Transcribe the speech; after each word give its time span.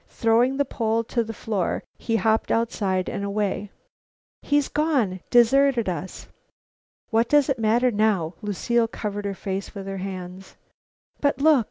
Throwing 0.09 0.57
the 0.57 0.65
pole 0.65 1.03
to 1.03 1.23
the 1.23 1.31
floor, 1.31 1.83
he 1.95 2.15
hopped 2.15 2.49
outside 2.49 3.07
and 3.07 3.23
away. 3.23 3.69
"He's 4.41 4.67
gone! 4.67 5.19
Deserted 5.29 5.87
us!" 5.87 6.27
"What 7.11 7.29
does 7.29 7.49
it 7.49 7.59
matter 7.59 7.91
now?" 7.91 8.33
Lucile 8.41 8.87
covered 8.87 9.25
her 9.25 9.35
face 9.35 9.75
with 9.75 9.85
her 9.85 9.97
hands. 9.97 10.55
"But 11.19 11.39
look!" 11.39 11.59